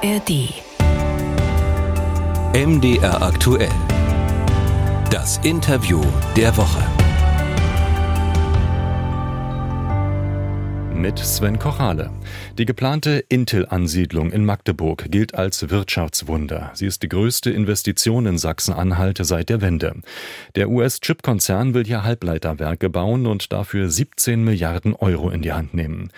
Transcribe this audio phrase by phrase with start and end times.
[0.00, 0.54] ARD.
[2.54, 3.72] MDR aktuell.
[5.10, 6.00] Das Interview
[6.36, 6.84] der Woche.
[10.94, 12.12] Mit Sven Kochale.
[12.58, 16.70] Die geplante Intel-Ansiedlung in Magdeburg gilt als Wirtschaftswunder.
[16.74, 19.96] Sie ist die größte Investition in Sachsen-Anhalt seit der Wende.
[20.54, 26.12] Der US-Chip-Konzern will hier Halbleiterwerke bauen und dafür 17 Milliarden Euro in die Hand nehmen.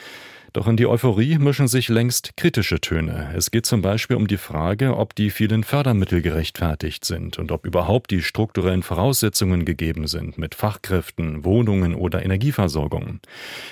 [0.53, 3.33] Doch in die Euphorie mischen sich längst kritische Töne.
[3.37, 7.65] Es geht zum Beispiel um die Frage, ob die vielen Fördermittel gerechtfertigt sind und ob
[7.65, 13.21] überhaupt die strukturellen Voraussetzungen gegeben sind mit Fachkräften, Wohnungen oder Energieversorgung.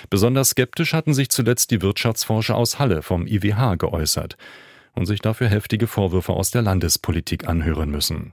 [0.09, 4.37] Besonders skeptisch hatten sich zuletzt die Wirtschaftsforscher aus Halle vom IWH geäußert
[4.95, 8.31] und sich dafür heftige Vorwürfe aus der Landespolitik anhören müssen.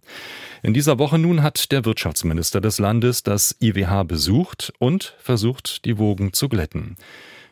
[0.63, 5.99] In dieser Woche nun hat der Wirtschaftsminister des Landes das IWH besucht und versucht, die
[5.99, 6.97] Wogen zu glätten.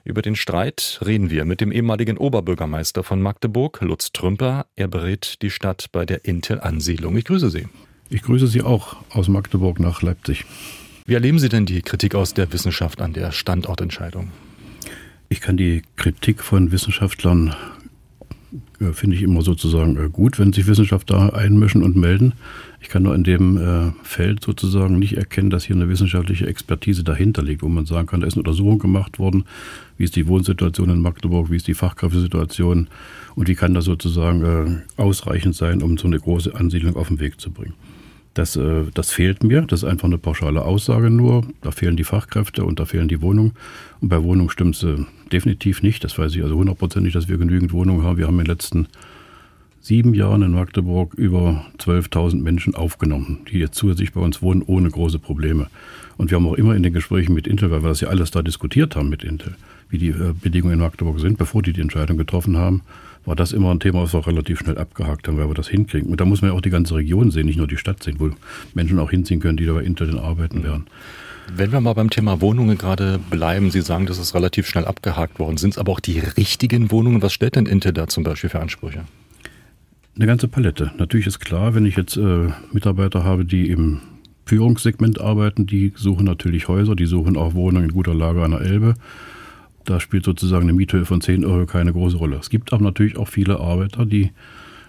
[0.06, 4.66] Über den Streit reden wir mit dem ehemaligen Oberbürgermeister von Magdeburg, Lutz Trümper.
[4.76, 7.16] Er berät die Stadt bei der Intel-Ansiedlung.
[7.16, 7.68] Ich grüße Sie.
[8.10, 10.44] Ich grüße Sie auch aus Magdeburg nach Leipzig.
[11.06, 14.30] Wie erleben Sie denn die Kritik aus der Wissenschaft an der Standortentscheidung?
[15.30, 17.56] Ich kann die Kritik von Wissenschaftlern
[18.92, 22.32] finde ich immer sozusagen äh, gut, wenn sich Wissenschaftler einmischen und melden.
[22.80, 27.02] Ich kann nur in dem äh, Feld sozusagen nicht erkennen, dass hier eine wissenschaftliche Expertise
[27.02, 29.44] dahinter liegt, wo man sagen kann, da ist eine Untersuchung gemacht worden,
[29.96, 32.88] wie ist die Wohnsituation in Magdeburg, wie ist die Fachkräftesituation
[33.34, 37.40] und wie kann das sozusagen ausreichend sein, um so eine große Ansiedlung auf den Weg
[37.40, 37.74] zu bringen.
[38.34, 39.62] Das, äh, das fehlt mir.
[39.62, 41.46] Das ist einfach eine pauschale Aussage nur.
[41.62, 43.52] Da fehlen die Fachkräfte und da fehlen die Wohnungen.
[44.00, 44.96] Und bei Wohnungen stimmt es äh,
[45.32, 46.02] definitiv nicht.
[46.04, 48.18] Das weiß ich also hundertprozentig, dass wir genügend Wohnungen haben.
[48.18, 48.88] Wir haben in den letzten
[49.80, 54.90] sieben Jahren in Magdeburg über 12.000 Menschen aufgenommen, die jetzt zusätzlich bei uns wohnen, ohne
[54.90, 55.68] große Probleme.
[56.16, 58.30] Und wir haben auch immer in den Gesprächen mit Intel, weil wir das ja alles
[58.30, 59.56] da diskutiert haben mit Intel,
[59.94, 62.82] wie die äh, Bedingungen in Magdeburg sind, bevor die die Entscheidung getroffen haben,
[63.24, 65.68] war das immer ein Thema, was wir auch relativ schnell abgehakt haben, weil wir das
[65.68, 66.10] hinkriegen.
[66.10, 68.16] Und da muss man ja auch die ganze Region sehen, nicht nur die Stadt sehen,
[68.18, 68.30] wo
[68.74, 70.86] Menschen auch hinziehen können, die da bei Intel arbeiten werden.
[71.54, 75.38] Wenn wir mal beim Thema Wohnungen gerade bleiben, Sie sagen, das ist relativ schnell abgehakt
[75.38, 75.58] worden.
[75.58, 77.22] Sind es aber auch die richtigen Wohnungen?
[77.22, 79.04] Was stellt denn Intel da zum Beispiel für Ansprüche?
[80.16, 80.92] Eine ganze Palette.
[80.98, 84.00] Natürlich ist klar, wenn ich jetzt äh, Mitarbeiter habe, die im
[84.46, 88.60] Führungssegment arbeiten, die suchen natürlich Häuser, die suchen auch Wohnungen in guter Lage an der
[88.60, 88.94] Elbe.
[89.84, 92.36] Da spielt sozusagen eine Miethöhe von 10 Euro keine große Rolle.
[92.36, 94.30] Es gibt aber natürlich auch viele Arbeiter, die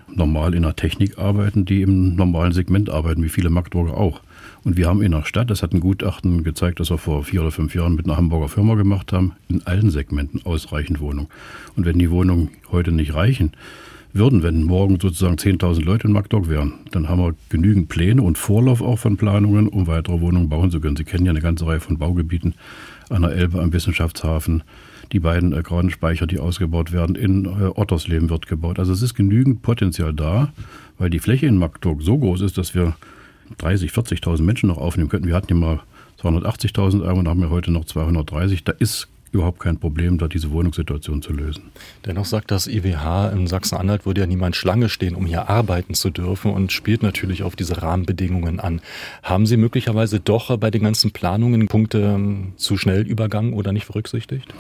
[0.08, 4.22] normal in der Technik arbeiten, die im normalen Segment arbeiten, wie viele Magdeburger auch.
[4.64, 7.42] Und wir haben in der Stadt, das hat ein Gutachten gezeigt, das wir vor vier
[7.42, 11.30] oder fünf Jahren mit einer Hamburger Firma gemacht haben, in allen Segmenten ausreichend Wohnungen.
[11.76, 13.52] Und wenn die Wohnungen heute nicht reichen,
[14.14, 18.38] würden, wenn morgen sozusagen 10.000 Leute in Magdeburg wären, dann haben wir genügend Pläne und
[18.38, 20.96] Vorlauf auch von Planungen, um weitere Wohnungen bauen zu können.
[20.96, 22.56] Sie kennen ja eine ganze Reihe von Baugebieten
[23.10, 24.64] an der Elbe am Wissenschaftshafen.
[25.12, 28.80] Die beiden äh, Gradenspeicher, die ausgebaut werden, in äh, Ottersleben wird gebaut.
[28.80, 30.54] Also es ist genügend Potenzial da,
[30.98, 32.96] weil die Fläche in Magdeburg so groß ist, dass wir
[33.58, 35.28] 30, 40.000 Menschen noch aufnehmen könnten.
[35.28, 35.80] Wir hatten ja mal
[36.22, 38.64] 280.000 Einwohner, haben wir heute noch 230.
[38.64, 41.64] Da ist überhaupt kein Problem, da diese Wohnungssituation zu lösen.
[42.06, 46.10] Dennoch sagt das IWH, in Sachsen-Anhalt würde ja niemand Schlange stehen, um hier arbeiten zu
[46.10, 48.82] dürfen und spielt natürlich auf diese Rahmenbedingungen an.
[49.22, 53.88] Haben Sie möglicherweise doch bei den ganzen Planungen Punkte ähm, zu schnell übergangen oder nicht
[53.88, 54.54] berücksichtigt?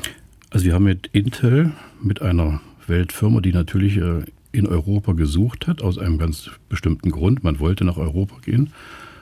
[0.55, 4.21] Also wir haben mit Intel, mit einer Weltfirma, die natürlich äh,
[4.53, 7.43] in Europa gesucht hat, aus einem ganz bestimmten Grund.
[7.43, 8.69] Man wollte nach Europa gehen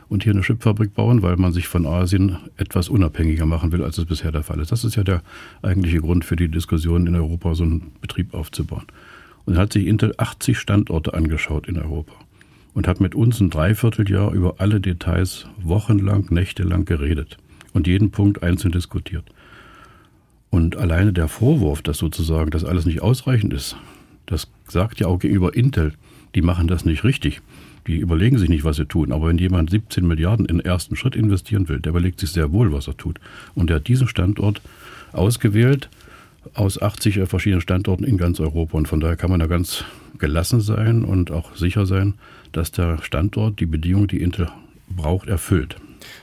[0.09, 3.97] und hier eine Chipfabrik bauen, weil man sich von Asien etwas unabhängiger machen will, als
[3.97, 4.71] es bisher der Fall ist.
[4.71, 5.23] Das ist ja der
[5.63, 8.85] eigentliche Grund für die Diskussion in Europa, so einen Betrieb aufzubauen.
[9.45, 12.13] Und dann hat sich Intel 80 Standorte angeschaut in Europa
[12.75, 17.39] und hat mit uns ein Dreivierteljahr über alle Details wochenlang, nächtelang geredet
[17.73, 19.25] und jeden Punkt einzeln diskutiert.
[20.53, 23.75] Und alleine der Vorwurf, dass sozusagen das alles nicht ausreichend ist,
[24.27, 25.93] das sagt ja auch gegenüber Intel,
[26.35, 27.41] die machen das nicht richtig.
[27.87, 29.11] Die überlegen sich nicht, was sie tun.
[29.11, 32.51] Aber wenn jemand 17 Milliarden in den ersten Schritt investieren will, der überlegt sich sehr
[32.51, 33.19] wohl, was er tut.
[33.55, 34.61] Und der hat diesen Standort
[35.11, 35.89] ausgewählt
[36.53, 38.77] aus 80 verschiedenen Standorten in ganz Europa.
[38.77, 39.83] Und von daher kann man da ganz
[40.19, 42.13] gelassen sein und auch sicher sein,
[42.51, 44.49] dass der Standort die Bedingungen, die Intel
[44.88, 45.77] braucht, erfüllt.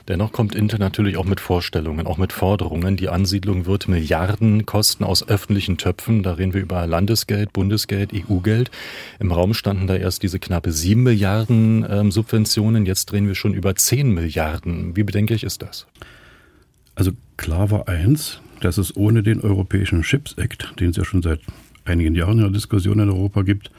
[0.07, 2.97] Dennoch kommt Intel natürlich auch mit Vorstellungen, auch mit Forderungen.
[2.97, 6.23] Die Ansiedlung wird Milliarden kosten aus öffentlichen Töpfen.
[6.23, 8.71] Da reden wir über Landesgeld, Bundesgeld, EU-Geld.
[9.19, 12.85] Im Raum standen da erst diese knappe sieben Milliarden ähm, Subventionen.
[12.85, 14.95] Jetzt drehen wir schon über zehn Milliarden.
[14.95, 15.87] Wie bedenklich ist das?
[16.95, 21.21] Also klar war eins, dass es ohne den Europäischen Chips Act, den es ja schon
[21.21, 21.39] seit
[21.85, 23.71] einigen Jahren in der Diskussion in Europa gibt,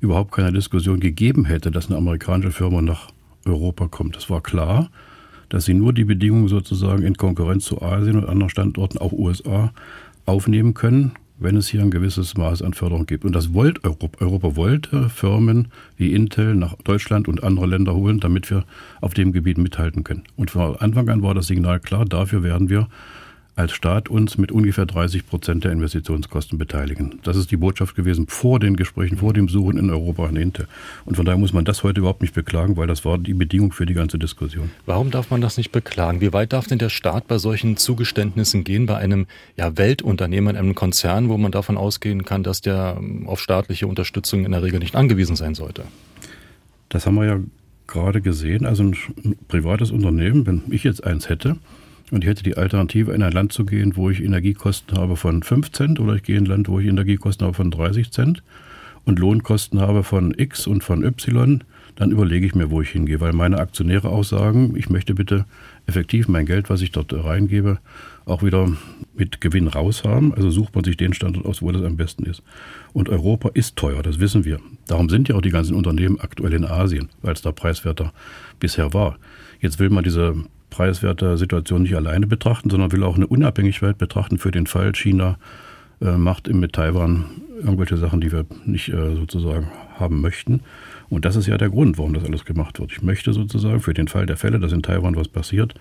[0.00, 3.08] überhaupt keine Diskussion gegeben hätte, dass eine amerikanische Firma nach
[3.44, 4.16] Europa kommt.
[4.16, 4.90] Das war klar
[5.48, 9.72] dass sie nur die Bedingungen sozusagen in Konkurrenz zu Asien und anderen Standorten, auch USA,
[10.24, 13.24] aufnehmen können, wenn es hier ein gewisses Maß an Förderung gibt.
[13.24, 14.24] Und das wollte Europa.
[14.24, 18.64] Europa wollte Firmen wie Intel nach Deutschland und andere Länder holen, damit wir
[19.00, 20.24] auf dem Gebiet mithalten können.
[20.36, 22.88] Und von Anfang an war das Signal klar, dafür werden wir
[23.56, 27.20] als Staat uns mit ungefähr 30 Prozent der Investitionskosten beteiligen.
[27.22, 30.68] Das ist die Botschaft gewesen vor den Gesprächen, vor dem Suchen in Europa an Intel.
[31.06, 33.72] Und von daher muss man das heute überhaupt nicht beklagen, weil das war die Bedingung
[33.72, 34.70] für die ganze Diskussion.
[34.84, 36.20] Warum darf man das nicht beklagen?
[36.20, 39.26] Wie weit darf denn der Staat bei solchen Zugeständnissen gehen, bei einem
[39.56, 44.44] ja, Weltunternehmen, einem Konzern, wo man davon ausgehen kann, dass der ähm, auf staatliche Unterstützung
[44.44, 45.84] in der Regel nicht angewiesen sein sollte?
[46.90, 47.40] Das haben wir ja
[47.86, 48.66] gerade gesehen.
[48.66, 48.96] Also ein
[49.48, 51.56] privates Unternehmen, wenn ich jetzt eins hätte,
[52.10, 55.42] und ich hätte die Alternative, in ein Land zu gehen, wo ich Energiekosten habe von
[55.42, 58.42] 5 Cent oder ich gehe in ein Land, wo ich Energiekosten habe von 30 Cent
[59.04, 61.62] und Lohnkosten habe von X und von Y,
[61.96, 65.46] dann überlege ich mir, wo ich hingehe, weil meine Aktionäre auch sagen, ich möchte bitte
[65.86, 67.78] effektiv mein Geld, was ich dort reingebe,
[68.26, 68.70] auch wieder
[69.14, 70.34] mit Gewinn raushaben.
[70.34, 72.42] Also sucht man sich den Standort aus, wo das am besten ist.
[72.92, 74.60] Und Europa ist teuer, das wissen wir.
[74.86, 78.12] Darum sind ja auch die ganzen Unternehmen aktuell in Asien, weil es da preiswerter
[78.60, 79.18] bisher war.
[79.60, 80.34] Jetzt will man diese
[80.70, 85.38] preiswerte Situation nicht alleine betrachten, sondern will auch eine Unabhängigkeit betrachten für den Fall, China
[86.00, 87.24] äh, macht mit Taiwan
[87.58, 89.68] irgendwelche Sachen, die wir nicht äh, sozusagen
[89.98, 90.60] haben möchten.
[91.08, 92.92] Und das ist ja der Grund, warum das alles gemacht wird.
[92.92, 95.74] Ich möchte sozusagen für den Fall der Fälle, dass in Taiwan was passiert,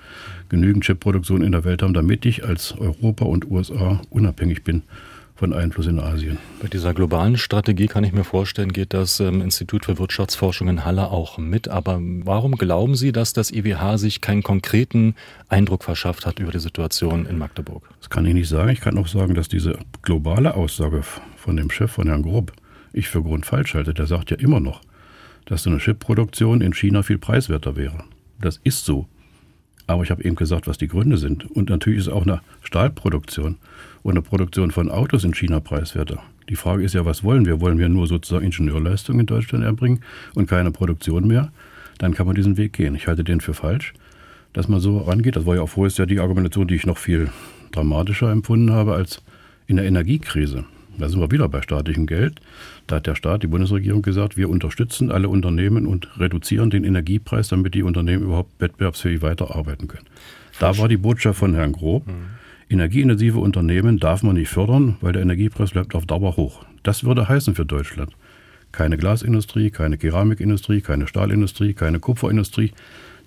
[0.50, 4.84] genügend Chipproduktion in der Welt haben, damit ich als Europa und USA unabhängig bin
[5.36, 6.38] von Einfluss in Asien.
[6.62, 10.86] Bei dieser globalen Strategie kann ich mir vorstellen, geht das ähm, Institut für Wirtschaftsforschung in
[10.86, 11.68] Halle auch mit.
[11.68, 15.16] Aber warum glauben Sie, dass das IWH sich keinen konkreten
[15.50, 17.84] Eindruck verschafft hat über die Situation in Magdeburg?
[18.00, 18.70] Das kann ich nicht sagen.
[18.70, 21.02] Ich kann auch sagen, dass diese globale Aussage
[21.36, 22.54] von dem Chef, von Herrn Grob,
[22.94, 23.94] ich für Grund falsch halte.
[23.94, 24.82] Der sagt ja immer noch,
[25.46, 28.06] dass so eine Chipproduktion in China viel preiswerter wäre.
[28.40, 29.08] Das ist so.
[29.88, 31.50] Aber ich habe eben gesagt, was die Gründe sind.
[31.52, 33.58] Und natürlich ist auch eine Stahlproduktion
[34.04, 36.24] und eine Produktion von Autos in China preiswerter.
[36.50, 37.62] Die Frage ist ja, was wollen wir?
[37.62, 40.02] Wollen wir nur sozusagen Ingenieurleistung in Deutschland erbringen
[40.34, 41.52] und keine Produktion mehr?
[41.98, 42.96] Dann kann man diesen Weg gehen.
[42.96, 43.94] Ich halte den für falsch,
[44.54, 45.36] dass man so rangeht.
[45.36, 47.30] Das war ja auch vorher die Argumentation, die ich noch viel
[47.72, 49.22] dramatischer empfunden habe als
[49.68, 50.66] in der Energiekrise.
[50.98, 52.40] Da sind wir wieder bei staatlichem Geld.
[52.88, 57.50] Da hat der Staat, die Bundesregierung gesagt, wir unterstützen alle Unternehmen und reduzieren den Energiepreis,
[57.50, 60.06] damit die Unternehmen überhaupt wettbewerbsfähig weiterarbeiten können.
[60.60, 62.08] Da war die Botschaft von Herrn Grob.
[62.08, 62.14] Mhm.
[62.70, 66.66] Energieintensive Unternehmen darf man nicht fördern, weil der Energiepreis bleibt auf Dauer hoch.
[66.84, 68.12] Das würde heißen für Deutschland.
[68.72, 72.72] Keine Glasindustrie, keine Keramikindustrie, keine Stahlindustrie, keine Kupferindustrie.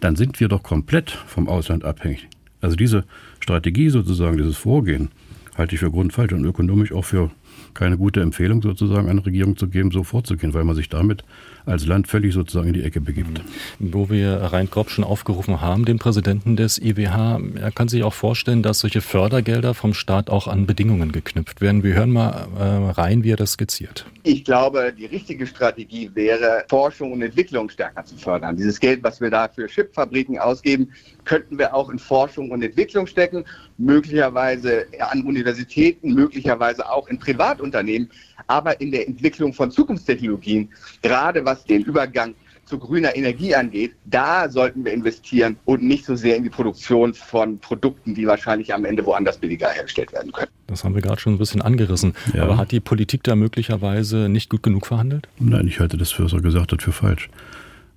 [0.01, 2.29] Dann sind wir doch komplett vom Ausland abhängig.
[2.61, 3.05] Also diese
[3.41, 5.09] Strategie sozusagen, dieses Vorgehen,
[5.57, 7.31] halte ich für grundfalsch und ökonomisch auch für
[7.75, 11.25] keine gute Empfehlung sozusagen an Regierung zu geben, so vorzugehen, weil man sich damit
[11.67, 13.41] als Land völlig sozusagen in die Ecke begibt.
[13.79, 18.15] Wo wir Rein Kropp schon aufgerufen haben, den Präsidenten des IWH, er kann sich auch
[18.15, 21.83] vorstellen, dass solche Fördergelder vom Staat auch an Bedingungen geknüpft werden.
[21.83, 24.07] Wir hören mal äh, rein, wie er das skizziert.
[24.23, 28.57] Ich glaube, die richtige Strategie wäre, Forschung und Entwicklung stärker zu fördern.
[28.57, 30.89] Dieses Geld, was wir da für Chipfabriken ausgeben,
[31.25, 33.45] könnten wir auch in Forschung und Entwicklung stecken,
[33.77, 37.19] möglicherweise an Universitäten, möglicherweise auch in
[37.49, 38.11] Privatunternehmen,
[38.47, 40.69] aber in der Entwicklung von Zukunftstechnologien,
[41.03, 42.35] gerade was den Übergang
[42.65, 47.15] zu grüner Energie angeht, da sollten wir investieren und nicht so sehr in die Produktion
[47.15, 50.51] von Produkten, die wahrscheinlich am Ende woanders billiger hergestellt werden können.
[50.67, 52.13] Das haben wir gerade schon ein bisschen angerissen.
[52.35, 52.43] Ja.
[52.43, 55.29] Aber hat die Politik da möglicherweise nicht gut genug verhandelt?
[55.39, 57.31] Nein, ich halte das, was er gesagt hat, für falsch.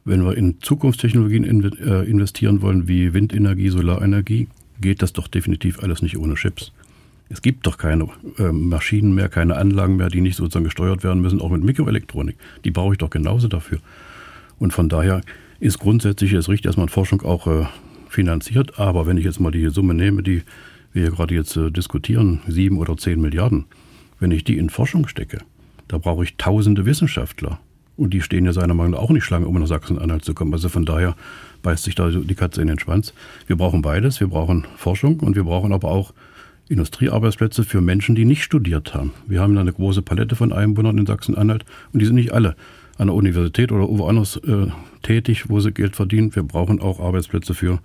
[0.06, 4.48] Wenn wir in Zukunftstechnologien äh, investieren wollen, wie Windenergie, Solarenergie,
[4.80, 6.72] geht das doch definitiv alles nicht ohne Chips.
[7.32, 11.22] Es gibt doch keine äh, Maschinen mehr, keine Anlagen mehr, die nicht sozusagen gesteuert werden
[11.22, 12.36] müssen, auch mit Mikroelektronik.
[12.66, 13.80] Die brauche ich doch genauso dafür.
[14.60, 15.22] Und von daher
[15.62, 17.66] ist grundsätzlich es richtig, dass man Forschung auch äh,
[18.10, 18.80] finanziert.
[18.80, 20.44] Aber wenn ich jetzt mal die Summe nehme, die
[20.92, 23.64] wir hier gerade jetzt äh, diskutieren, sieben oder zehn Milliarden,
[24.20, 25.40] wenn ich die in Forschung stecke,
[25.88, 27.60] da brauche ich tausende Wissenschaftler.
[27.96, 30.54] Und die stehen ja seiner Meinung nach auch nicht Schlange, um nach Sachsen-Anhalt zu kommen.
[30.54, 31.16] Also von daher
[31.62, 33.14] beißt sich da die Katze in den Schwanz.
[33.48, 34.20] Wir brauchen beides.
[34.20, 36.14] Wir brauchen Forschung und wir brauchen aber auch
[36.72, 39.12] Industriearbeitsplätze für Menschen, die nicht studiert haben.
[39.28, 42.56] Wir haben eine große Palette von Einwohnern in Sachsen-Anhalt und die sind nicht alle
[42.98, 44.68] an der Universität oder woanders äh,
[45.02, 46.36] tätig, wo sie Geld verdienen.
[46.36, 47.80] Wir brauchen auch Arbeitsplätze für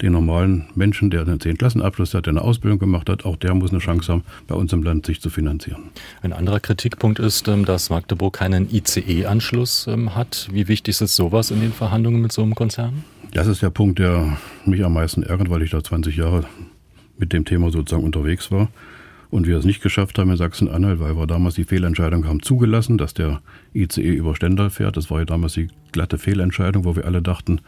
[0.00, 1.58] den normalen Menschen, der einen 10.
[1.58, 3.24] Klassenabschluss hat, der eine Ausbildung gemacht hat.
[3.24, 5.90] Auch der muss eine Chance haben, bei uns im Land sich zu finanzieren.
[6.22, 10.48] Ein anderer Kritikpunkt ist, ähm, dass Magdeburg keinen ICE-Anschluss ähm, hat.
[10.52, 13.04] Wie wichtig ist sowas in den Verhandlungen mit so einem Konzern?
[13.32, 16.44] Das ist der Punkt, der mich am meisten ärgert, weil ich da 20 Jahre
[17.22, 18.68] mit dem Thema sozusagen unterwegs war
[19.30, 22.98] und wir es nicht geschafft haben in Sachsen-Anhalt, weil wir damals die Fehlentscheidung haben zugelassen,
[22.98, 23.40] dass der
[23.74, 24.96] ICE über Stendal fährt.
[24.96, 27.60] Das war ja damals die glatte Fehlentscheidung, wo wir alle dachten,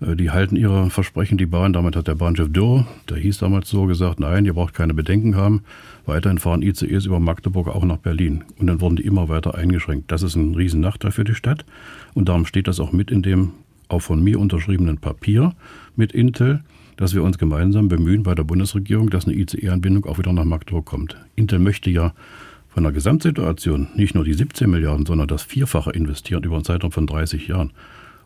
[0.00, 1.72] Äh, die halten ihre Versprechen, die Bahn.
[1.72, 5.36] Damit hat der Bahnchef Dürr, der hieß damals so, gesagt, nein, ihr braucht keine Bedenken
[5.36, 5.62] haben.
[6.04, 8.44] Weiterhin fahren ICEs über Magdeburg auch nach Berlin.
[8.58, 10.12] Und dann wurden die immer weiter eingeschränkt.
[10.12, 11.64] Das ist ein Riesennachteil für die Stadt.
[12.14, 13.52] Und darum steht das auch mit in dem
[13.88, 15.54] auch von mir unterschriebenen Papier
[15.96, 16.62] mit Intel,
[16.96, 20.86] dass wir uns gemeinsam bemühen bei der Bundesregierung, dass eine ICE-Anbindung auch wieder nach Magdeburg
[20.86, 21.16] kommt.
[21.36, 22.14] Intel möchte ja
[22.68, 26.92] von der Gesamtsituation nicht nur die 17 Milliarden, sondern das Vierfache investieren über einen Zeitraum
[26.92, 27.72] von 30 Jahren.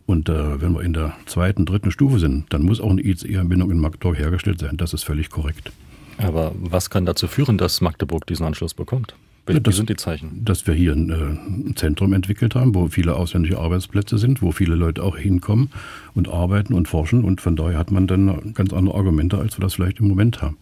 [0.07, 3.71] Und äh, wenn wir in der zweiten, dritten Stufe sind, dann muss auch eine ICE-Anbindung
[3.71, 4.77] in Magdeburg hergestellt sein.
[4.77, 5.71] Das ist völlig korrekt.
[6.19, 9.15] Aber was kann dazu führen, dass Magdeburg diesen Anschluss bekommt?
[9.49, 10.45] Ja, das, sind die Zeichen?
[10.45, 14.53] Dass wir hier ein, äh, ein, Zentrum entwickelt haben, wo viele ausländische Arbeitsplätze sind, wo
[14.53, 15.71] viele Leute auch hinkommen
[16.15, 17.25] und arbeiten und forschen.
[17.25, 20.41] Und von daher hat man dann ganz andere Argumente, als wir das vielleicht im Moment
[20.43, 20.57] haben.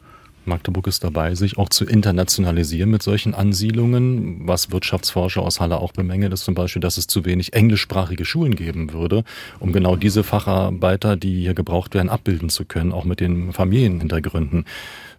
[0.49, 4.47] Magdeburg ist dabei, sich auch zu internationalisieren mit solchen Ansiedlungen.
[4.47, 8.57] Was Wirtschaftsforscher aus Halle auch bemängeln, ist zum Beispiel, dass es zu wenig englischsprachige Schulen
[8.57, 9.25] geben würde,
[9.61, 14.65] um genau diese Facharbeiter, die hier gebraucht werden, abbilden zu können, auch mit den Familienhintergründen.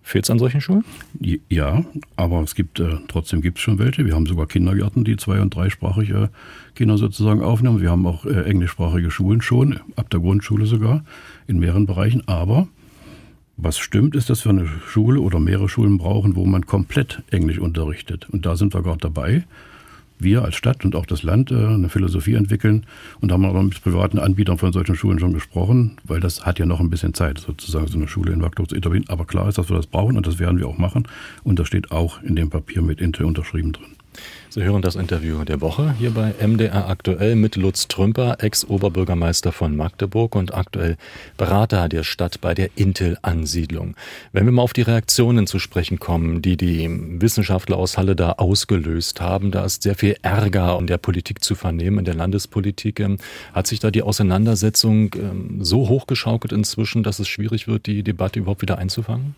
[0.02, 0.86] Fehlt es an solchen Schulen?
[1.50, 1.84] Ja,
[2.16, 4.06] aber es gibt äh, trotzdem gibt es schon welche.
[4.06, 6.30] Wir haben sogar Kindergärten, die zwei- und dreisprachige
[6.74, 7.82] Kinder sozusagen aufnehmen.
[7.82, 11.04] Wir haben auch äh, englischsprachige Schulen schon, ab der Grundschule sogar,
[11.48, 12.24] in mehreren Bereichen.
[12.28, 12.68] Aber
[13.62, 17.60] was stimmt, ist, dass wir eine Schule oder mehrere Schulen brauchen, wo man komplett Englisch
[17.60, 18.28] unterrichtet.
[18.30, 19.44] Und da sind wir gerade dabei.
[20.22, 22.86] Wir als Stadt und auch das Land äh, eine Philosophie entwickeln
[23.22, 26.66] und haben auch mit privaten Anbietern von solchen Schulen schon gesprochen, weil das hat ja
[26.66, 29.08] noch ein bisschen Zeit, sozusagen so eine Schule in Magdeburg zu etablieren.
[29.08, 31.08] Aber klar ist, dass wir das brauchen und das werden wir auch machen.
[31.44, 33.99] Und das steht auch in dem Papier mit Intel unterschrieben drin.
[34.52, 39.76] Sie hören das Interview der Woche hier bei MDR aktuell mit Lutz Trümper, Ex-Oberbürgermeister von
[39.76, 40.98] Magdeburg und aktuell
[41.38, 43.96] Berater der Stadt bei der Intel-Ansiedlung.
[44.32, 46.90] Wenn wir mal auf die Reaktionen zu sprechen kommen, die die
[47.22, 51.54] Wissenschaftler aus Halle da ausgelöst haben, da ist sehr viel Ärger in der Politik zu
[51.54, 53.02] vernehmen, in der Landespolitik.
[53.02, 53.18] Ähm,
[53.54, 58.40] hat sich da die Auseinandersetzung ähm, so hochgeschaukelt inzwischen, dass es schwierig wird, die Debatte
[58.40, 59.36] überhaupt wieder einzufangen?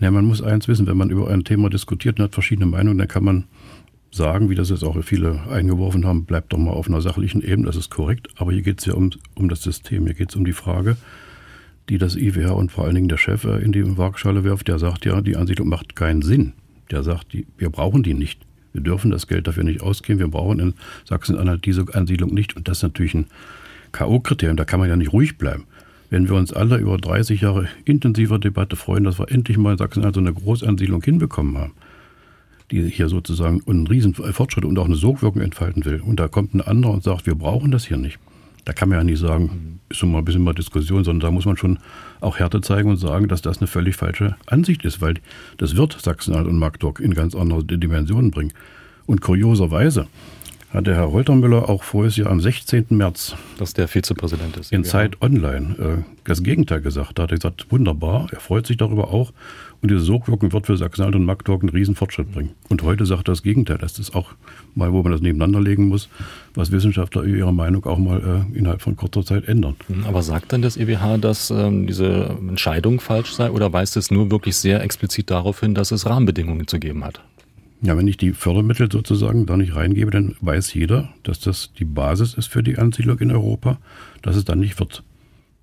[0.00, 2.96] Ja, man muss eins wissen, wenn man über ein Thema diskutiert und hat verschiedene Meinungen,
[2.96, 3.44] dann kann man
[4.16, 7.66] sagen, wie das jetzt auch viele eingeworfen haben, bleibt doch mal auf einer sachlichen Ebene,
[7.66, 8.28] das ist korrekt.
[8.36, 10.96] Aber hier geht es ja um, um das System, hier geht es um die Frage,
[11.88, 14.68] die das IWH und vor allen Dingen der Chef in die Waagschale wirft.
[14.68, 16.54] Der sagt ja, die Ansiedlung macht keinen Sinn.
[16.90, 18.40] Der sagt, die, wir brauchen die nicht.
[18.72, 20.18] Wir dürfen das Geld dafür nicht ausgeben.
[20.18, 22.56] Wir brauchen in Sachsen-Anhalt diese Ansiedlung nicht.
[22.56, 23.26] Und das ist natürlich ein
[23.92, 24.56] K.O.-Kriterium.
[24.56, 25.64] Da kann man ja nicht ruhig bleiben.
[26.10, 29.78] Wenn wir uns alle über 30 Jahre intensiver Debatte freuen, dass wir endlich mal in
[29.78, 31.72] Sachsen-Anhalt so eine Großansiedlung hinbekommen haben,
[32.70, 36.00] die hier sozusagen einen riesen Fortschritt und auch eine Sogwirkung entfalten will.
[36.00, 38.18] Und da kommt ein anderer und sagt, wir brauchen das hier nicht.
[38.64, 41.30] Da kann man ja nicht sagen, ist so mal ein bisschen mal Diskussion, sondern da
[41.30, 41.78] muss man schon
[42.20, 45.14] auch Härte zeigen und sagen, dass das eine völlig falsche Ansicht ist, weil
[45.58, 48.52] das wird Sachsen-Anhalt und Magdeburg in ganz andere Dimensionen bringen.
[49.06, 50.08] Und kurioserweise
[50.70, 52.86] hat der Herr Reutermüller auch voriges Jahr am 16.
[52.90, 57.18] März, dass der Vizepräsident ist, in Zeit Online äh, das Gegenteil gesagt.
[57.18, 59.32] Da hat er gesagt, wunderbar, er freut sich darüber auch
[59.82, 62.50] und diese Sogwirkung wird für Sachsen-Anhalt und Magdeburg einen riesen Fortschritt bringen.
[62.68, 63.78] Und heute sagt das Gegenteil.
[63.78, 64.32] Das ist auch
[64.74, 66.08] mal, wo man das nebeneinander legen muss,
[66.54, 69.76] was Wissenschaftler ihre Meinung auch mal äh, innerhalb von kurzer Zeit ändern.
[69.88, 74.10] Hm, aber sagt dann das EWH, dass ähm, diese Entscheidung falsch sei oder weist es
[74.10, 77.20] nur wirklich sehr explizit darauf hin, dass es Rahmenbedingungen zu geben hat?
[77.82, 81.84] Ja, wenn ich die Fördermittel sozusagen da nicht reingebe, dann weiß jeder, dass das die
[81.84, 83.78] Basis ist für die Ansiedlung in Europa,
[84.22, 85.02] dass es dann nicht wird.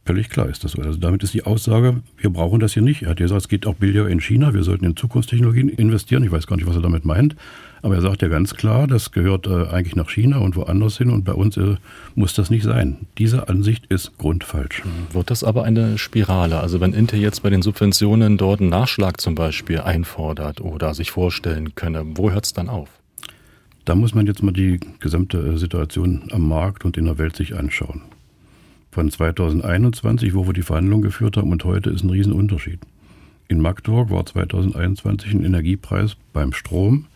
[0.05, 0.81] Völlig klar ist das so.
[0.81, 3.03] Also damit ist die Aussage, wir brauchen das hier nicht.
[3.03, 6.25] Er hat gesagt, es geht auch billiger in China, wir sollten in Zukunftstechnologien investieren.
[6.25, 7.37] Ich weiß gar nicht, was er damit meint.
[7.81, 11.09] Aber er sagt ja ganz klar, das gehört äh, eigentlich nach China und woanders hin
[11.09, 11.75] und bei uns äh,
[12.15, 12.97] muss das nicht sein.
[13.17, 14.83] Diese Ansicht ist grundfalsch.
[15.13, 16.59] Wird das aber eine Spirale?
[16.59, 21.11] Also wenn Intel jetzt bei den Subventionen dort einen Nachschlag zum Beispiel einfordert oder sich
[21.11, 22.89] vorstellen könne, wo hört es dann auf?
[23.85, 27.37] Da muss man jetzt mal die gesamte äh, Situation am Markt und in der Welt
[27.37, 28.01] sich anschauen
[28.93, 32.79] von 2021, wo wir die Verhandlungen geführt haben, und heute ist ein Riesenunterschied.
[33.47, 37.07] In Magdeburg war 2021 ein Energiepreis beim Strom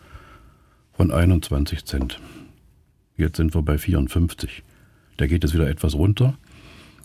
[0.92, 2.20] von 21 Cent.
[3.16, 4.64] Jetzt sind wir bei 54.
[5.18, 6.34] Da geht es wieder etwas runter.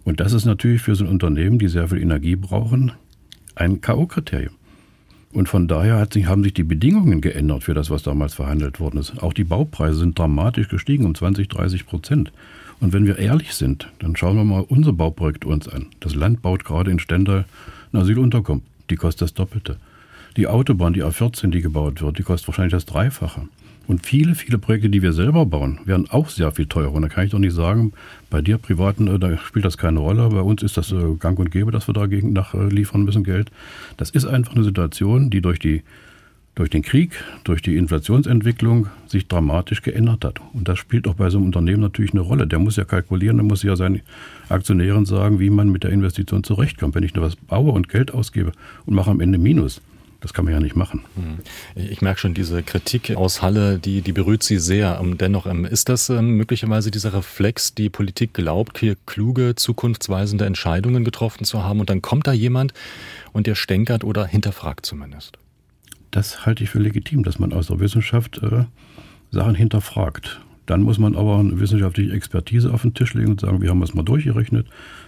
[0.04, 2.92] Und das ist natürlich für so ein Unternehmen, die sehr viel Energie brauchen,
[3.56, 4.54] ein K.O.-Kriterium.
[5.32, 9.00] Und von daher sich, haben sich die Bedingungen geändert für das, was damals verhandelt worden
[9.00, 9.22] ist.
[9.22, 12.32] Auch die Baupreise sind dramatisch gestiegen um 20, 30 Prozent.
[12.80, 15.88] Und wenn wir ehrlich sind, dann schauen wir mal unser Bauprojekt uns an.
[16.00, 17.46] Das Land baut gerade in Stendal
[17.92, 18.66] eine Asylunterkunft.
[18.90, 19.78] Die kostet das Doppelte.
[20.36, 23.48] Die Autobahn, die A14, die gebaut wird, die kostet wahrscheinlich das Dreifache.
[23.86, 26.94] Und viele, viele Projekte, die wir selber bauen, werden auch sehr viel teurer.
[26.94, 27.92] Und da kann ich doch nicht sagen,
[28.30, 30.30] bei dir Privaten, äh, da spielt das keine Rolle.
[30.30, 33.52] Bei uns ist das äh, gang und gäbe, dass wir dagegen nachliefern müssen Geld.
[33.98, 35.84] Das ist einfach eine Situation, die durch die
[36.56, 40.40] durch den Krieg, durch die Inflationsentwicklung sich dramatisch geändert hat.
[40.54, 42.46] Und das spielt auch bei so einem Unternehmen natürlich eine Rolle.
[42.46, 44.02] Der muss ja kalkulieren, der muss ja seinen
[44.50, 46.94] Aktionären sagen, wie man mit der Investition zurechtkommt.
[46.96, 48.52] Wenn ich nur was baue und Geld ausgebe
[48.86, 49.82] und mache am Ende Minus,
[50.22, 51.02] das kann man ja nicht machen.
[51.16, 51.40] Hm.
[51.76, 54.98] Ich merke schon, diese Kritik aus Halle, die, die berührt Sie sehr.
[55.02, 60.46] Ähm, dennoch, ähm, ist das ähm, möglicherweise dieser Reflex, die Politik glaubt, hier kluge, zukunftsweisende
[60.46, 62.74] Entscheidungen getroffen zu haben und dann kommt da jemand
[63.34, 65.38] und der stänkert oder hinterfragt zumindest?
[66.14, 68.66] Das halte ich für legitim, dass man aus der Wissenschaft äh,
[69.32, 70.40] Sachen hinterfragt.
[70.66, 73.82] Dann muss man aber eine wissenschaftliche Expertise auf den Tisch legen und sagen, wir haben
[73.84, 74.68] es mal durchgerechnet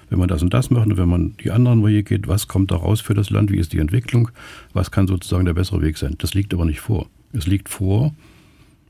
[0.10, 2.72] wenn man das und das macht und wenn man die anderen Wege geht, was kommt
[2.72, 4.30] da raus für das Land, wie ist die Entwicklung,
[4.74, 6.16] was kann sozusagen der bessere Weg sein.
[6.18, 7.08] Das liegt aber nicht vor.
[7.34, 8.14] Es liegt vor,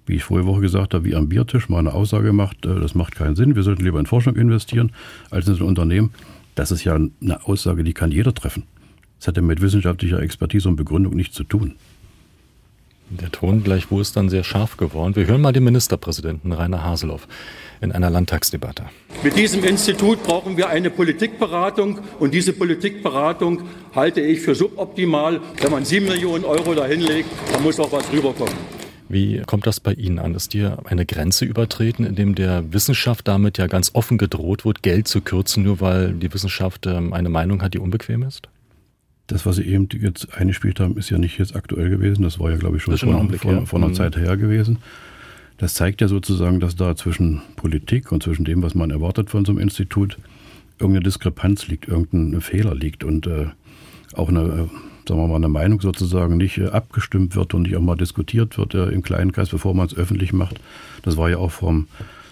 [0.06, 2.96] wie ich vorige Woche gesagt habe, wie am Biertisch mal eine Aussage macht, äh, das
[2.96, 4.92] macht keinen Sinn, wir sollten lieber in Forschung investieren
[5.32, 6.12] als in ein Unternehmen.
[6.54, 8.64] Das ist ja eine Aussage, die kann jeder treffen.
[9.20, 11.76] Das hat ja mit wissenschaftlicher Expertise und Begründung nichts zu tun.
[13.10, 15.16] Der Ton gleichwohl ist dann sehr scharf geworden.
[15.16, 17.28] Wir hören mal den Ministerpräsidenten Rainer Haseloff
[17.82, 18.86] in einer Landtagsdebatte.
[19.24, 25.40] Mit diesem Institut brauchen wir eine Politikberatung und diese Politikberatung halte ich für suboptimal.
[25.62, 28.56] Wenn man sieben Millionen Euro dahinlegt, dann muss auch was rüberkommen.
[29.08, 30.34] Wie kommt das bei Ihnen an?
[30.34, 35.08] Ist hier eine Grenze übertreten, indem der Wissenschaft damit ja ganz offen gedroht wird, Geld
[35.08, 38.50] zu kürzen, nur weil die Wissenschaft ähm, eine Meinung hat, die unbequem ist?
[39.28, 42.24] Das, was Sie eben jetzt eingespielt haben, ist ja nicht jetzt aktuell gewesen.
[42.24, 43.66] Das war ja, glaube ich, schon vor, Augenblick, vor, ja.
[43.66, 43.96] vor einer mhm.
[43.96, 44.78] Zeit her gewesen.
[45.58, 49.46] Das zeigt ja sozusagen, dass da zwischen Politik und zwischen dem, was man erwartet von
[49.46, 50.18] so einem Institut,
[50.80, 53.48] irgendeine Diskrepanz liegt, irgendein Fehler liegt und äh,
[54.14, 57.76] auch eine, äh, sagen wir mal, eine Meinung sozusagen nicht äh, abgestimmt wird und nicht
[57.78, 60.60] auch mal diskutiert wird äh, im kleinen Kreis, bevor man es öffentlich macht.
[61.04, 61.88] Das war ja auch vom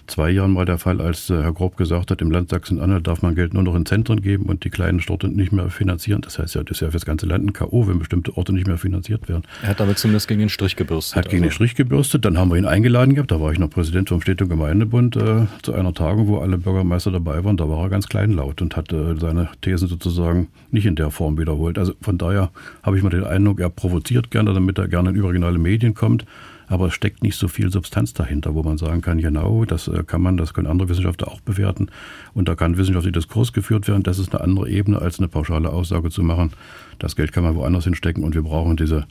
[0.08, 3.22] zwei Jahren mal der Fall, als äh, Herr Grob gesagt hat, im Land Sachsen-Anhalt darf
[3.22, 6.22] man Geld nur noch in Zentren geben und die kleinen Orte nicht mehr finanzieren.
[6.22, 8.54] Das heißt ja, das ist ja für das ganze Land ein K.O., wenn bestimmte Orte
[8.54, 9.44] nicht mehr finanziert werden.
[9.62, 11.16] Er hat damit zumindest gegen den Strich gebürstet.
[11.16, 11.50] Hat gegen also.
[11.50, 12.26] den Strich gebürstet.
[12.26, 13.32] Dann haben wir ihn eingeladen gehabt.
[13.32, 16.58] Da war ich noch Präsident vom Städte- und Gemeindebund äh, zu einer Tagung, wo alle
[16.58, 17.58] Bürgermeister dabei waren.
[17.58, 21.38] Da war er ganz kleinlaut und hat äh, seine Thesen sozusagen nicht in der Form
[21.38, 21.78] wiederholt.
[21.78, 25.16] Also von daher habe ich mal den Eindruck, er provoziert gerne, damit er gerne in
[25.16, 26.26] überregionale Medien kommt
[26.68, 30.04] aber es steckt nicht so viel Substanz dahinter, wo man sagen kann, genau, das äh,
[30.04, 31.88] kann man, das können andere Wissenschaftler auch bewerten
[32.34, 34.04] und da kann wissenschaftlicher Diskurs geführt werden.
[34.04, 36.52] Das ist eine andere Ebene, als eine pauschale Aussage zu machen.
[37.00, 39.06] Das Geld kann man woanders hinstecken und wir brauchen diese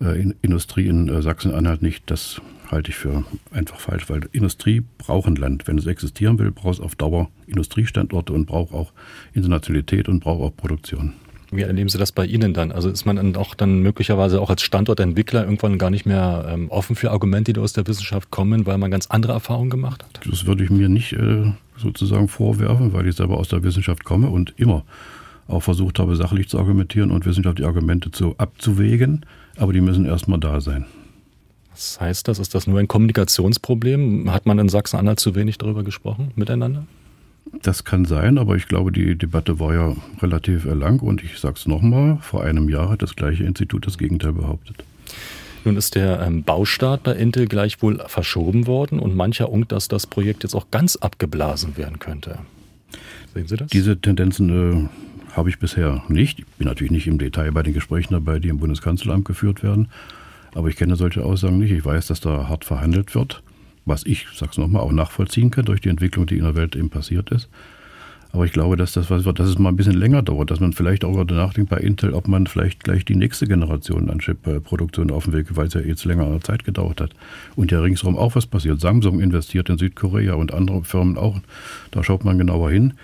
[0.00, 2.10] äh, Industrie in äh, Sachsen-Anhalt nicht.
[2.10, 5.66] Das halte ich für einfach falsch, weil Industrie braucht ein Land.
[5.66, 8.92] Wenn es existieren will, braucht es auf Dauer Industriestandorte und braucht auch
[9.32, 11.14] Internationalität und braucht auch Produktion.
[11.52, 12.70] Wie erleben Sie das bei Ihnen dann?
[12.70, 16.70] Also ist man dann auch dann möglicherweise auch als Standortentwickler irgendwann gar nicht mehr ähm,
[16.70, 20.20] offen für Argumente, die aus der Wissenschaft kommen, weil man ganz andere Erfahrungen gemacht hat?
[20.30, 24.28] Das würde ich mir nicht äh, sozusagen vorwerfen, weil ich selber aus der Wissenschaft komme
[24.28, 24.84] und immer
[25.48, 29.26] auch versucht habe, sachlich zu argumentieren und wissenschaftliche Argumente zu abzuwägen.
[29.56, 30.86] Aber die müssen erstmal da sein.
[31.72, 32.38] Was heißt das?
[32.38, 34.32] Ist das nur ein Kommunikationsproblem?
[34.32, 36.86] Hat man in Sachsen-Anhalt zu wenig darüber gesprochen miteinander?
[37.62, 41.56] Das kann sein, aber ich glaube, die Debatte war ja relativ lang und ich sage
[41.56, 44.84] es nochmal, vor einem Jahr hat das gleiche Institut das Gegenteil behauptet.
[45.64, 50.06] Nun ist der ähm, Baustart bei Intel gleichwohl verschoben worden und mancher unkt, dass das
[50.06, 52.38] Projekt jetzt auch ganz abgeblasen werden könnte.
[53.34, 53.68] Sehen Sie das?
[53.68, 54.88] Diese Tendenzen
[55.28, 56.38] äh, habe ich bisher nicht.
[56.38, 59.88] Ich bin natürlich nicht im Detail bei den Gesprächen dabei, die im Bundeskanzleramt geführt werden.
[60.54, 61.72] Aber ich kenne solche Aussagen nicht.
[61.72, 63.42] Ich weiß, dass da hart verhandelt wird
[63.90, 66.88] was ich, sag's nochmal, auch nachvollziehen kann durch die Entwicklung, die in der Welt eben
[66.88, 67.50] passiert ist.
[68.32, 71.04] Aber ich glaube, dass das dass es mal ein bisschen länger dauert, dass man vielleicht
[71.04, 75.24] auch darüber nachdenkt bei Intel, ob man vielleicht gleich die nächste Generation an Chip-Produktion auf
[75.24, 77.10] dem Weg, weil es ja jetzt längere Zeit gedauert hat.
[77.56, 78.80] Und ja ringsherum auch was passiert.
[78.80, 81.40] Samsung investiert in Südkorea und andere Firmen auch.
[81.90, 82.94] Da schaut man genauer hin.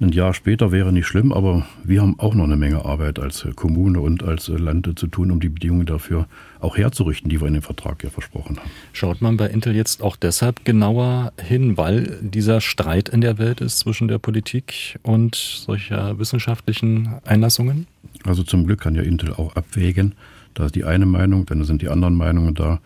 [0.00, 3.44] Ein Jahr später wäre nicht schlimm, aber wir haben auch noch eine Menge Arbeit als
[3.56, 6.28] Kommune und als Land zu tun, um die Bedingungen dafür
[6.60, 8.70] auch herzurichten, die wir in dem Vertrag ja versprochen haben.
[8.92, 13.60] Schaut man bei Intel jetzt auch deshalb genauer hin, weil dieser Streit in der Welt
[13.60, 17.88] ist zwischen der Politik und solcher wissenschaftlichen Einlassungen?
[18.24, 20.14] Also zum Glück kann ja Intel auch abwägen.
[20.54, 22.80] Da ist die eine Meinung, dann sind die anderen Meinungen da.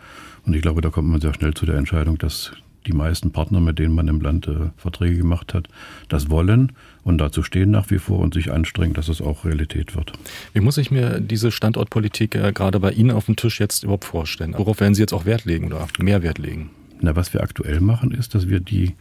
[0.47, 2.53] Und ich glaube, da kommt man sehr schnell zu der Entscheidung, dass
[2.87, 5.69] die meisten Partner, mit denen man im Land äh, Verträge gemacht hat,
[6.09, 6.73] das wollen
[7.05, 10.13] und dazu stehen nach wie vor und sich anstrengen, dass es auch Realität wird.
[10.53, 14.05] Wie muss ich mir diese Standortpolitik äh, gerade bei Ihnen auf dem Tisch jetzt überhaupt
[14.05, 14.55] vorstellen?
[14.57, 16.71] Worauf werden Sie jetzt auch Wert legen oder mehr Wert legen?
[17.01, 18.95] Na, was wir aktuell machen, ist, dass wir die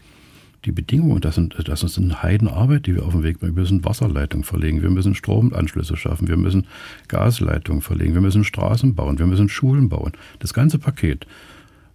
[0.65, 3.55] die Bedingungen, das, sind, das ist eine Heidenarbeit, die wir auf dem Weg machen.
[3.55, 6.67] Wir müssen Wasserleitungen verlegen, wir müssen Stromanschlüsse schaffen, wir müssen
[7.07, 10.11] Gasleitungen verlegen, wir müssen Straßen bauen, wir müssen Schulen bauen.
[10.39, 11.25] Das ganze Paket.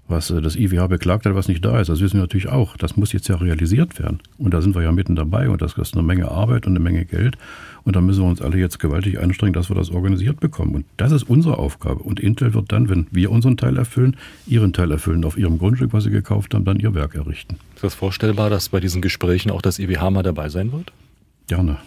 [0.08, 1.88] Was äh, das IWH beklagt hat, was nicht da ist.
[1.88, 2.76] Das wissen wir natürlich auch.
[2.76, 4.20] Das muss jetzt ja realisiert werden.
[4.38, 6.80] Und da sind wir ja mitten dabei und das kostet eine Menge Arbeit und eine
[6.80, 7.36] Menge Geld.
[7.84, 10.74] Und da müssen wir uns alle jetzt gewaltig anstrengen, dass wir das organisiert bekommen.
[10.74, 12.02] Und das ist unsere Aufgabe.
[12.02, 14.16] Und Intel wird dann, wenn wir unseren Teil erfüllen,
[14.46, 17.58] ihren Teil erfüllen, auf ihrem Grundstück, was sie gekauft haben, dann ihr Werk errichten.
[17.76, 20.92] Ist das vorstellbar, dass bei diesen Gesprächen auch das IWH mal dabei sein wird?
[21.46, 21.78] Gerne.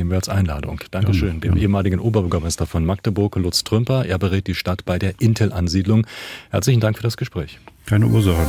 [0.00, 0.80] Nehmen wir als Einladung.
[0.92, 1.42] Dankeschön.
[1.42, 4.06] Dem ehemaligen Oberbürgermeister von Magdeburg, Lutz Trümper.
[4.06, 6.06] Er berät die Stadt bei der Intel-Ansiedlung.
[6.48, 7.58] Herzlichen Dank für das Gespräch.
[7.84, 8.46] Keine Ursache.